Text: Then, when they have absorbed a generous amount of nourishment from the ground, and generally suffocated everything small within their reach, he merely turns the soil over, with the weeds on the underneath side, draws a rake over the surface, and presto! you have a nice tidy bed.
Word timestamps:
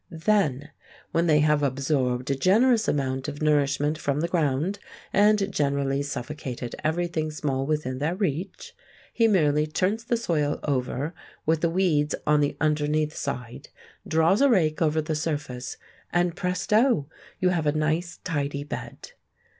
Then, 0.09 0.71
when 1.11 1.27
they 1.27 1.41
have 1.41 1.61
absorbed 1.61 2.31
a 2.31 2.35
generous 2.35 2.87
amount 2.87 3.27
of 3.27 3.39
nourishment 3.39 3.99
from 3.99 4.19
the 4.19 4.27
ground, 4.27 4.79
and 5.13 5.53
generally 5.53 6.01
suffocated 6.01 6.73
everything 6.83 7.29
small 7.29 7.67
within 7.67 7.99
their 7.99 8.15
reach, 8.15 8.73
he 9.13 9.27
merely 9.27 9.67
turns 9.67 10.03
the 10.03 10.17
soil 10.17 10.59
over, 10.63 11.13
with 11.45 11.61
the 11.61 11.69
weeds 11.69 12.15
on 12.25 12.41
the 12.41 12.57
underneath 12.59 13.15
side, 13.15 13.69
draws 14.07 14.41
a 14.41 14.49
rake 14.49 14.81
over 14.81 15.03
the 15.03 15.13
surface, 15.13 15.77
and 16.11 16.35
presto! 16.35 17.07
you 17.39 17.49
have 17.49 17.67
a 17.67 17.71
nice 17.71 18.17
tidy 18.23 18.63
bed. 18.63 19.11